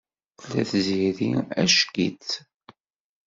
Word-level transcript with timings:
Tella 0.39 0.63
Tiziri 0.69 1.29
ack-itt. 1.61 2.29